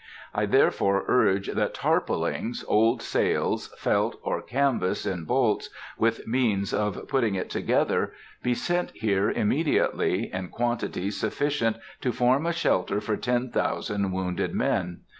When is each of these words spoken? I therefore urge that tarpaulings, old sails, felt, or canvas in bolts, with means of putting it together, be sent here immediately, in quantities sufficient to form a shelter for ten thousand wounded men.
I 0.33 0.47
therefore 0.47 1.05
urge 1.07 1.45
that 1.49 1.75
tarpaulings, 1.75 2.65
old 2.67 3.03
sails, 3.03 3.67
felt, 3.77 4.19
or 4.23 4.41
canvas 4.41 5.05
in 5.05 5.25
bolts, 5.25 5.69
with 5.95 6.25
means 6.25 6.73
of 6.73 7.07
putting 7.07 7.35
it 7.35 7.51
together, 7.51 8.11
be 8.41 8.55
sent 8.55 8.89
here 8.95 9.29
immediately, 9.29 10.33
in 10.33 10.47
quantities 10.49 11.19
sufficient 11.19 11.77
to 12.01 12.11
form 12.11 12.47
a 12.47 12.51
shelter 12.51 12.99
for 12.99 13.15
ten 13.15 13.51
thousand 13.51 14.11
wounded 14.11 14.55
men. 14.55 15.01